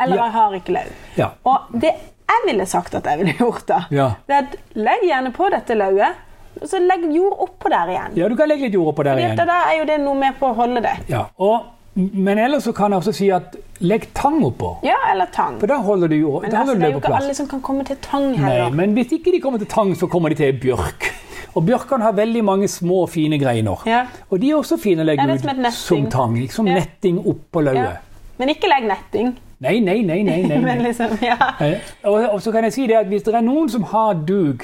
Eller 0.00 0.16
Ja. 0.16 0.22
jeg 0.24 0.32
har 0.32 0.52
ikke 0.60 0.72
løv. 0.72 0.92
Ja. 1.16 1.28
Og 1.44 1.58
det 1.80 1.92
jeg 2.28 2.44
ville 2.46 2.66
sagt 2.66 2.94
at 2.94 3.04
jeg 3.08 3.18
ville 3.18 3.32
gjort, 3.38 3.66
da, 3.66 3.78
Ja. 3.90 4.10
det 4.28 4.34
er 4.36 4.38
at 4.44 4.56
legg 4.76 5.02
gjerne 5.08 5.32
på 5.32 5.48
dette 5.50 5.74
lauet, 5.74 6.14
og 6.60 6.68
så 6.68 6.78
legg 6.82 7.06
jord 7.14 7.38
oppå 7.46 7.70
der 7.70 7.88
igjen. 7.88 8.16
Ja, 8.18 8.28
du 8.28 8.36
kan 8.36 8.48
legge 8.48 8.66
litt 8.66 8.74
jord 8.74 8.92
oppå 8.94 9.04
der 9.04 9.14
Fordi 9.16 9.24
igjen. 9.32 9.46
da 9.46 9.58
er 9.72 9.78
jo 9.78 9.84
det 9.86 9.98
noe 10.00 10.14
med 10.14 10.38
på 10.38 10.50
å 10.50 10.54
holde 10.58 10.82
det. 10.82 10.92
Ja, 11.08 11.24
og, 11.38 11.62
men 11.96 12.38
ellers 12.38 12.64
så 12.64 12.74
kan 12.74 12.92
jeg 12.92 13.00
også 13.00 13.14
si 13.14 13.30
at 13.30 13.56
legg 13.80 14.08
tang 14.14 14.42
oppå. 14.44 14.76
Ja, 14.84 14.96
eller 15.10 15.26
tang. 15.32 15.58
For 15.58 15.66
da 15.66 15.78
holder 15.78 16.08
du 16.08 16.16
jord. 16.16 16.42
Men 16.42 16.54
altså, 16.54 16.74
det 16.74 16.84
er 16.84 16.92
jo 16.92 16.98
ikke 16.98 17.08
plass. 17.08 17.22
alle 17.24 17.34
som 17.34 17.48
kan 17.48 17.60
komme 17.62 17.84
til 17.88 17.96
tang 17.96 18.36
Nei, 18.36 18.70
men 18.70 18.94
hvis 18.94 19.12
ikke 19.18 19.32
de 19.32 19.40
kommer 19.40 19.58
til 19.58 19.66
tang, 19.68 19.94
så 19.96 20.06
kommer 20.10 20.28
de 20.28 20.34
til 20.36 20.52
bjørk. 20.60 21.08
Og 21.56 21.64
bjørkene 21.66 22.02
har 22.02 22.12
veldig 22.12 22.44
mange 22.44 22.68
små, 22.68 23.06
fine 23.08 23.38
greiner. 23.40 23.82
Ja. 23.86 24.04
Og 24.30 24.38
de 24.40 24.50
er 24.50 24.56
også 24.60 24.78
fine 24.78 25.00
å 25.02 25.06
legge 25.08 25.24
ut 25.24 25.72
som 25.74 26.06
tang. 26.10 26.36
Som 26.50 26.66
netting 26.66 27.18
oppå 27.24 27.64
Ja. 27.74 27.96
Men 28.38 28.48
ikke 28.50 28.68
legg 28.68 28.84
netting. 28.86 29.36
Nei, 29.60 29.80
nei, 29.80 30.02
nei. 30.06 30.22
nei, 30.22 30.42
nei. 30.50 30.58
Men 30.62 30.82
liksom, 30.84 31.16
ja. 31.22 31.36
Eh, 31.60 31.78
Og, 32.04 32.18
og 32.34 32.42
så 32.42 32.52
kan 32.54 32.64
jeg 32.68 32.72
si 32.76 32.86
det 32.86 32.96
at 33.00 33.06
hvis 33.10 33.24
det 33.26 33.34
er 33.34 33.42
noen 33.46 33.68
som 33.72 33.82
har 33.90 34.14
dug 34.28 34.62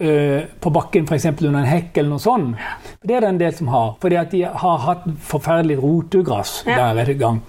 eh, 0.00 0.44
på 0.60 0.72
bakken, 0.74 1.06
f.eks. 1.08 1.26
under 1.32 1.62
en 1.62 1.70
hekk 1.70 1.96
eller 2.02 2.10
noe 2.16 2.20
sånt, 2.24 2.56
det 3.02 3.16
er 3.16 3.24
det 3.24 3.30
en 3.30 3.40
del 3.40 3.54
som 3.56 3.70
har, 3.72 3.94
fordi 4.02 4.18
at 4.20 4.30
de 4.34 4.42
har 4.44 4.78
hatt 4.84 5.06
forferdelig 5.30 5.78
rotugras 5.80 6.58
Ja. 6.66 6.92
der 6.94 7.08
et 7.14 7.18
gang. 7.18 7.40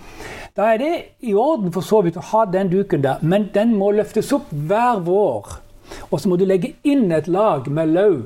Da 0.56 0.70
er 0.72 0.78
det 0.80 0.94
i 1.28 1.34
orden 1.36 1.74
for 1.76 1.84
så 1.84 2.00
vidt 2.06 2.16
å 2.16 2.24
ha 2.32 2.46
den 2.48 2.70
duken 2.72 3.02
der, 3.04 3.20
men 3.22 3.50
den 3.54 3.74
må 3.76 3.90
løftes 3.92 4.32
opp 4.38 4.48
hver 4.56 5.02
vår. 5.04 5.58
Og 6.12 6.16
så 6.22 6.30
må 6.32 6.38
du 6.40 6.46
legge 6.48 6.72
inn 6.88 7.12
et 7.12 7.28
lag 7.28 7.68
med 7.68 7.92
løv 7.92 8.22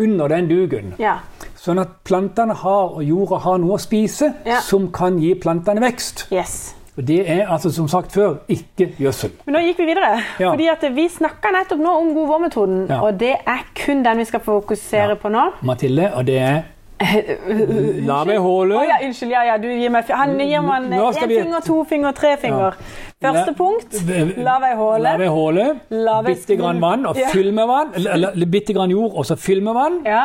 under 0.00 0.28
den 0.34 0.48
duken, 0.50 0.94
ja. 0.98 1.18
sånn 1.58 1.78
at 1.82 1.94
plantene 2.06 2.54
har, 2.58 2.90
og 2.96 3.02
jorda 3.04 3.38
har 3.44 3.58
noe 3.62 3.76
å 3.76 3.80
spise 3.82 4.32
Ja. 4.46 4.58
som 4.64 4.88
kan 4.94 5.18
gi 5.22 5.34
plantene 5.38 5.80
vekst. 5.84 6.26
Yes. 6.32 6.74
Og 6.98 7.06
det 7.06 7.20
er 7.30 7.46
altså 7.48 7.70
som 7.72 7.88
sagt 7.88 8.12
før 8.12 8.34
ikke 8.48 8.90
gjødsel. 8.98 9.30
Men 9.46 9.54
nå 9.54 9.60
gikk 9.60 9.78
vi 9.78 9.84
videre. 9.86 10.20
Ja. 10.40 10.50
Fordi 10.50 10.66
at 10.68 10.82
Vi 10.94 11.08
snakka 11.08 11.52
nettopp 11.54 11.78
nå 11.78 11.92
om 12.00 12.14
god 12.14 12.26
vår-metoden, 12.28 12.86
Ja. 12.90 13.00
og 13.02 13.18
det 13.20 13.36
er 13.46 13.62
kun 13.84 14.02
den 14.04 14.18
vi 14.18 14.24
skal 14.24 14.40
fokusere 14.40 15.08
Ja. 15.08 15.14
på 15.14 15.28
nå. 15.30 15.52
Mathilde, 15.62 16.10
og 16.14 16.26
det 16.26 16.38
er 16.38 16.62
La 18.06 18.24
meg 18.24 18.36
holde. 18.44 18.76
Oh, 18.76 18.82
ja, 18.84 18.98
unnskyld. 19.06 19.30
Ja, 19.32 19.42
ja, 19.48 19.56
du 19.56 19.68
gir 19.68 19.88
meg 19.90 20.04
Han 20.12 20.34
gir 20.38 20.60
meg 20.60 20.82
én 20.90 21.28
vi- 21.28 21.38
finger, 21.42 21.60
to 21.64 21.84
finger, 21.84 22.12
tre 22.12 22.36
finger. 22.36 22.74
Første 23.22 23.54
punkt 23.56 23.96
la 24.36 24.58
meg 24.58 24.76
håle. 24.76 25.02
La 25.02 25.16
meg 25.16 25.28
håle. 25.28 25.64
La 25.90 26.20
meg 26.22 26.36
Bitte 26.36 26.56
grann 26.60 26.80
vann, 26.80 27.06
og 27.06 27.16
Ja. 27.16 27.28
fyll 27.32 27.52
med 27.52 27.66
vann. 27.66 27.90
Eller, 27.94 28.30
eller 28.32 28.46
bitte 28.46 28.74
grann 28.74 28.90
jord, 28.90 29.12
og 29.16 29.24
så 29.24 29.36
fyll 29.36 29.62
med 29.62 29.72
vann. 29.74 30.02
Ja. 30.04 30.24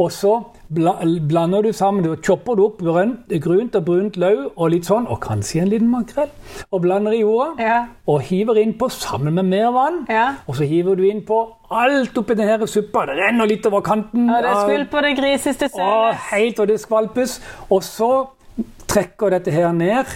Og 0.00 0.08
så 0.14 0.32
blander 0.72 1.62
du 1.66 1.72
sammen, 1.76 2.04
du 2.06 2.14
chopper 2.24 2.56
du 2.56 2.62
opp 2.64 2.78
grønt, 2.80 3.28
grunt 3.42 3.74
og 3.76 3.84
brunt 3.84 4.16
løv 4.22 4.38
og 4.54 4.70
litt 4.72 4.86
sånn, 4.88 5.04
og 5.10 5.18
kanskje 5.24 5.60
en 5.64 5.68
liten 5.72 5.90
makrell, 5.92 6.30
og 6.70 6.80
blander 6.86 7.12
i 7.16 7.20
jorda. 7.20 7.48
Ja. 7.60 7.78
Og 8.08 8.22
hiver 8.30 8.56
innpå 8.62 8.88
sammen 8.94 9.34
med 9.36 9.48
mer 9.50 9.68
vann. 9.74 9.98
Ja. 10.08 10.26
Og 10.48 10.56
så 10.56 10.68
hiver 10.70 10.96
du 10.96 11.02
innpå 11.08 11.40
alt 11.70 12.16
oppi 12.16 12.36
denne 12.38 12.68
suppa. 12.70 13.04
Det 13.10 13.18
renner 13.18 13.50
litt 13.50 13.66
over 13.68 13.82
kanten. 13.84 14.30
Og 14.30 14.40
det 14.42 14.54
av- 14.54 14.62
skvulper 14.68 15.02
det 15.08 15.16
griseste 15.18 15.68
sølet. 15.74 16.14
helt 16.30 16.60
og 16.60 16.68
det 16.68 16.80
skvalpes. 16.80 17.40
Og 17.70 17.82
så 17.82 18.10
trekker 18.88 19.30
dette 19.36 19.52
her 19.52 19.72
ned, 19.72 20.06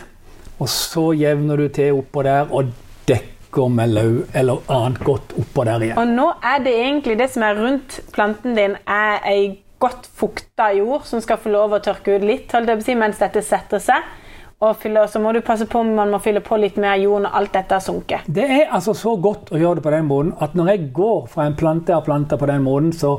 og 0.60 0.68
så 0.68 1.10
jevner 1.18 1.56
du 1.60 1.68
til 1.68 1.92
oppå 2.00 2.22
der 2.24 2.48
og 2.50 2.72
dekker 3.06 3.68
med 3.70 3.92
løv 3.94 4.16
eller 4.34 4.62
annet 4.70 4.98
godt 5.04 5.34
oppå 5.38 5.64
der 5.64 5.82
igjen. 5.82 5.98
Og 5.98 6.08
nå 6.08 6.30
er 6.42 6.64
det 6.64 6.72
egentlig 6.74 7.18
det 7.18 7.28
som 7.30 7.42
er 7.42 7.54
rundt 7.60 8.00
planten 8.14 8.56
din, 8.56 8.74
er 8.86 9.20
ei 9.30 9.60
godt 9.84 10.10
fukta 10.16 10.72
jord 10.74 11.06
som 11.08 11.22
skal 11.22 11.40
få 11.40 11.52
lov 11.52 11.76
å 11.76 11.82
tørke 11.84 12.16
ut 12.16 12.26
litt 12.26 12.52
si, 12.84 12.94
mens 12.98 13.20
dette 13.20 13.42
setter 13.44 13.82
seg. 13.82 14.12
Og 14.64 14.76
fyller, 14.80 15.08
så 15.10 15.20
må 15.20 15.32
du 15.34 15.42
passe 15.44 15.66
på 15.68 15.80
om 15.82 15.90
man 15.96 16.12
må 16.14 16.20
fylle 16.22 16.40
på 16.40 16.56
litt 16.56 16.76
mer 16.80 16.96
jord 17.02 17.24
når 17.24 17.34
alt 17.36 17.52
dette 17.52 17.74
har 17.74 17.82
sunket. 17.84 18.24
Det 18.26 18.44
er 18.44 18.70
altså 18.72 18.94
så 18.96 19.16
godt 19.20 19.50
å 19.52 19.60
gjøre 19.60 19.80
det 19.80 19.84
på 19.84 19.92
den 19.92 20.06
måten 20.08 20.32
at 20.44 20.54
når 20.56 20.70
jeg 20.72 20.86
går 20.96 21.26
fra 21.32 21.48
en 21.48 21.58
plante 21.58 21.92
jeg 21.92 21.98
har 21.98 22.06
planta 22.06 22.38
på 22.40 22.48
den 22.48 22.64
måten, 22.64 22.94
så 22.94 23.18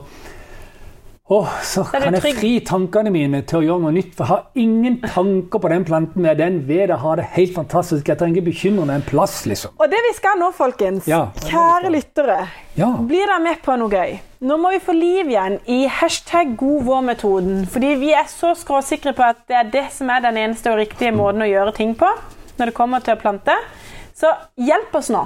Åh, 1.27 1.47
så 1.65 1.81
kan 1.89 2.13
jeg 2.13 2.35
fri 2.37 2.49
tankene 2.61 3.09
mine 3.09 3.39
til 3.49 3.57
å 3.57 3.65
gjøre 3.65 3.81
noe 3.81 3.93
nytt. 3.95 4.11
For 4.13 4.27
jeg 4.27 4.29
har 4.29 4.61
ingen 4.61 4.99
tanker 5.01 5.57
på 5.63 5.71
den 5.71 5.85
planten 5.87 6.21
med 6.21 6.37
den 6.37 6.59
ved 6.67 6.91
jeg 6.91 6.99
har 7.01 7.17
det 7.17 7.25
helt 7.33 7.55
fantastisk. 7.55 8.11
Jeg 8.11 8.19
trenger 8.19 8.37
ikke 8.43 8.51
bekymre 8.51 8.85
meg 8.85 8.99
en 8.99 9.05
plass, 9.07 9.39
liksom. 9.49 9.73
Og 9.81 9.89
det 9.89 10.03
vi 10.05 10.11
skal 10.19 10.37
nå, 10.37 10.51
folkens, 10.53 11.07
Ja, 11.09 11.23
kjære 11.47 11.89
lyttere, 11.95 12.37
Ja. 12.77 12.91
blir 13.01 13.25
dere 13.25 13.39
med 13.41 13.57
på 13.65 13.73
noe 13.81 13.89
gøy? 13.89 14.19
Nå 14.45 14.57
må 14.61 14.69
vi 14.75 14.79
få 14.85 14.93
liv 14.93 15.25
igjen 15.33 15.57
i 15.65 15.87
hashtag 15.87 16.55
god 16.57 16.83
vår-metoden. 16.83 17.65
Fordi 17.73 17.95
vi 18.05 18.13
er 18.13 18.29
så 18.29 18.53
skråsikre 18.53 19.15
på 19.17 19.25
at 19.25 19.41
det 19.47 19.57
er 19.57 19.71
det 19.73 19.85
som 19.97 20.09
er 20.13 20.19
den 20.21 20.37
eneste 20.37 20.69
og 20.69 20.77
riktige 20.77 21.11
måten 21.11 21.41
å 21.41 21.49
gjøre 21.49 21.73
ting 21.73 21.95
på 21.95 22.05
når 22.59 22.65
det 22.69 22.73
kommer 22.77 22.99
til 23.01 23.15
å 23.15 23.19
plante. 23.19 23.57
Så 24.13 24.29
hjelp 24.61 24.93
oss 24.93 25.09
nå. 25.09 25.25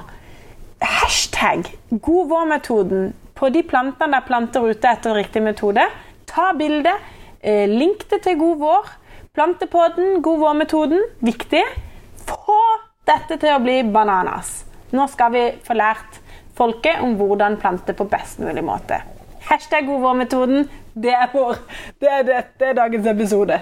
Hashtag 0.79 1.67
god 1.91 2.29
vår-metoden 2.31 3.11
på 3.39 3.49
de 3.49 3.63
plantene 3.63 4.17
der 4.17 4.27
planter 4.27 4.67
ute 4.67 4.91
etter 4.91 5.15
riktig 5.15 5.41
metode. 5.43 5.85
Ta 6.27 6.51
bilde, 6.53 6.91
eh, 7.39 7.67
link 7.69 8.03
det 8.09 8.21
til 8.25 8.37
god 8.37 8.57
vår. 8.59 8.89
Plantepodden, 9.33 10.21
god 10.21 10.39
vår-metoden, 10.39 11.03
viktig. 11.23 11.63
Få 12.27 12.59
dette 13.07 13.37
til 13.39 13.53
å 13.55 13.61
bli 13.63 13.83
bananas. 13.83 14.65
Nå 14.91 15.07
skal 15.07 15.31
vi 15.31 15.45
få 15.63 15.77
lært 15.77 16.19
folket 16.57 16.99
om 17.05 17.15
hvordan 17.15 17.57
plante 17.61 17.93
på 17.93 18.09
best 18.09 18.41
mulig 18.43 18.63
måte. 18.65 18.99
Hashtag 19.47 19.87
god 19.87 20.01
vår-metoden. 20.01 20.69
Det 20.93 21.13
er 21.15 21.29
vår. 21.31 21.55
Det 22.01 22.09
er, 22.11 22.23
det, 22.27 22.45
det 22.59 22.67
er 22.67 22.73
dagens 22.73 23.07
episode. 23.07 23.61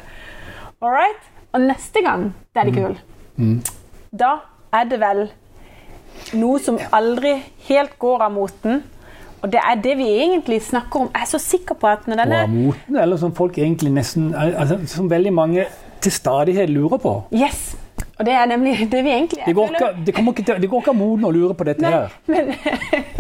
All 0.82 0.94
right? 0.94 1.34
Og 1.54 1.62
neste 1.62 2.02
gang, 2.02 2.32
det 2.54 2.62
er 2.62 2.72
Daddy 2.72 2.96
mm. 3.38 3.60
da 4.12 4.34
er 4.74 4.90
det 4.90 5.00
vel 5.00 5.28
noe 6.38 6.60
som 6.60 6.80
aldri 6.92 7.38
helt 7.70 7.98
går 8.00 8.26
av 8.26 8.34
moten. 8.36 8.82
Og 9.42 9.52
det 9.52 9.60
er 9.62 9.82
det 9.82 9.98
vi 9.98 10.08
egentlig 10.10 10.62
snakker 10.66 11.00
om. 11.00 11.10
Jeg 11.14 11.22
er 11.22 11.30
så 11.30 11.40
sikker 11.40 11.76
på 11.76 11.88
at 11.88 12.08
når 12.08 12.24
denne 12.24 12.44
Og 12.44 12.50
moten, 12.50 12.96
eller 12.98 13.18
som 13.18 13.36
folk 13.36 13.58
egentlig 13.58 13.92
nesten 13.94 14.32
altså, 14.36 14.80
Som 14.90 15.10
veldig 15.10 15.34
mange 15.34 15.66
til 16.02 16.12
stadighet 16.12 16.70
lurer 16.70 16.98
på. 16.98 17.24
Yes! 17.34 17.78
Og 18.18 18.26
det 18.26 18.34
er 18.34 18.46
nemlig 18.46 18.78
det 18.92 19.04
vi 19.04 19.10
egentlig 19.10 19.46
Det 19.46 19.56
går 19.56 19.68
ikke, 19.68 19.90
det 20.06 20.18
ikke 20.18 20.44
til, 20.44 20.62
det 20.62 20.70
går 20.70 20.82
ikke 20.82 20.94
av 20.94 20.98
moten 20.98 21.26
å 21.26 21.32
lure 21.32 21.54
på 21.54 21.68
dette 21.68 21.82
Nei, 21.82 21.92
her. 21.92 22.14
men, 22.34 22.54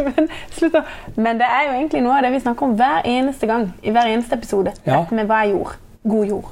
men, 0.05 0.29
slutt 0.51 0.73
nå. 0.73 0.83
Men 1.15 1.41
det 1.41 1.49
er 1.57 1.67
jo 1.67 1.75
egentlig 1.77 2.03
noe 2.05 2.17
av 2.17 2.25
det 2.25 2.31
vi 2.33 2.41
snakker 2.45 2.69
om 2.69 2.77
hver 2.79 3.05
eneste 3.05 3.49
gang. 3.49 3.67
I 3.83 3.93
hver 3.93 4.09
eneste 4.13 4.37
episode. 4.37 4.73
Ja. 4.85 5.03
Dette 5.03 5.17
med 5.17 5.29
hva 5.29 5.43
er 5.45 5.53
jord? 5.53 5.75
God 6.07 6.31
jord. 6.31 6.49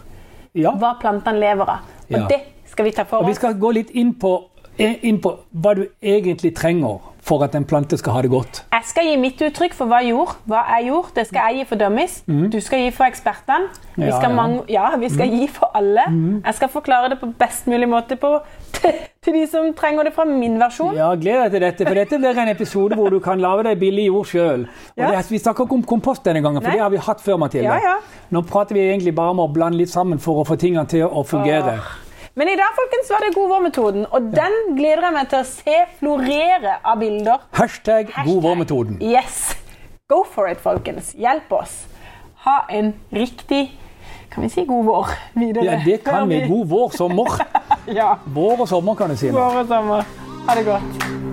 Ja. 0.55 0.75
Hva 0.79 0.93
plantene 1.01 1.41
lever 1.41 1.73
av. 1.77 1.89
Og 2.09 2.19
Ja. 2.19 2.27
det 2.29 2.41
skal 2.69 2.85
vi 2.85 2.91
ta 2.91 3.03
for 3.03 3.23
Og 3.23 3.27
vi 3.27 3.33
skal 3.33 3.57
gå 3.59 3.71
litt 3.71 3.89
inn 3.93 4.13
på, 4.13 4.37
inn 4.77 5.19
på 5.21 5.37
hva 5.51 5.73
du 5.75 5.87
egentlig 6.01 6.53
trenger 6.55 6.99
for 7.25 7.41
at 7.45 7.55
en 7.57 7.65
plante 7.65 7.97
skal 7.97 8.13
ha 8.13 8.21
det 8.21 8.29
godt. 8.29 8.61
Jeg 8.71 8.85
skal 8.85 9.07
gi 9.09 9.15
mitt 9.17 9.39
uttrykk 9.41 9.73
for 9.73 9.89
hva 9.89 10.01
jord. 10.05 10.35
Hva 10.49 10.61
er 10.77 10.83
jord? 10.85 11.07
Det 11.15 11.25
skal 11.29 11.49
jeg 11.49 11.63
gi 11.63 11.69
for 11.71 11.81
dummies. 11.81 12.19
Du 12.53 12.59
skal 12.61 12.83
gi 12.85 12.91
for 12.93 13.07
ekspertene. 13.09 13.71
Vi 13.95 14.11
skal, 14.11 14.35
Ja, 14.35 14.45
ja. 14.67 14.91
Ja, 14.91 14.99
vi 15.01 15.09
skal 15.09 15.33
gi 15.33 15.47
for 15.49 15.71
alle. 15.73 16.05
Jeg 16.45 16.57
skal 16.59 16.69
forklare 16.69 17.09
det 17.09 17.19
på 17.23 17.31
best 17.39 17.67
mulig 17.71 17.89
måte 17.89 18.17
på, 18.21 18.35
til, 18.77 18.93
til 19.23 19.33
de 19.39 19.43
som 19.49 19.71
trenger 19.73 20.03
det 20.09 20.13
fra 20.13 20.25
min 20.29 20.59
versjon. 20.61 20.93
Ja, 20.97 21.09
Gled 21.15 21.41
deg 21.45 21.51
til 21.55 21.65
dette, 21.65 21.87
for 21.87 21.97
dette 21.97 22.21
blir 22.21 22.43
en 22.45 22.53
episode 22.53 22.99
hvor 22.99 23.09
du 23.09 23.19
kan 23.23 23.41
lage 23.41 23.65
deg 23.71 23.81
billig 23.81 24.07
jord 24.11 24.29
sjøl. 24.29 24.67
Vi 24.95 25.41
snakker 25.41 25.65
ikke 25.65 25.79
om 25.81 25.85
kompost 25.95 26.25
denne 26.27 26.43
gangen, 26.45 26.61
for 26.61 26.69
Nei. 26.69 26.77
det 26.77 26.85
har 26.85 26.93
vi 26.93 27.01
hatt 27.09 27.21
før. 27.25 27.41
Mathilde. 27.41 27.67
Ja, 27.67 27.95
ja. 27.95 28.21
Nå 28.31 28.45
prater 28.47 28.77
vi 28.77 28.85
egentlig 28.85 29.15
bare 29.17 29.33
om 29.33 29.41
å 29.43 29.49
blande 29.51 29.81
litt 29.81 29.91
sammen 29.91 30.21
for 30.21 30.43
å 30.43 30.47
få 30.47 30.55
tingene 30.61 30.85
til 30.87 31.03
å 31.09 31.25
fungere. 31.27 31.79
Men 32.35 32.49
i 32.51 32.55
dag 32.59 32.73
folkens, 32.75 33.09
var 33.09 33.23
det 33.23 33.35
god 33.35 33.47
vår-metoden, 33.49 34.05
og 34.11 34.25
den 34.35 34.55
gleder 34.75 35.05
jeg 35.07 35.15
meg 35.15 35.29
til 35.31 35.39
å 35.39 35.45
se 35.47 35.75
florere 36.01 36.73
av 36.83 36.99
bilder. 36.99 37.45
Hashtag 37.55 38.11
god 38.25 38.41
vår-metoden. 38.43 38.97
Yes! 38.99 39.53
Go 40.11 40.25
for 40.27 40.51
it, 40.51 40.59
folkens. 40.59 41.13
Hjelp 41.15 41.55
oss. 41.55 41.85
Ha 42.43 42.57
en 42.75 42.91
riktig 43.15 43.69
kan 44.33 44.43
vi 44.43 44.49
si 44.51 44.65
god 44.67 44.85
vår 44.85 45.13
videre. 45.39 45.63
Ja, 45.63 45.79
det 45.85 46.01
kan 46.03 46.27
vi. 46.27 46.41
God 46.49 46.67
vår, 46.67 46.89
sommer. 46.97 47.39
Ja. 47.99 48.17
Vår 48.25 48.65
og 48.65 48.67
sommer, 48.67 48.95
kan 48.99 49.13
du 49.13 49.15
si. 49.15 49.29
Vår 49.31 49.61
og 49.61 49.71
sommer. 49.71 50.03
Ha 50.49 50.59
det 50.59 50.65
godt. 50.67 51.24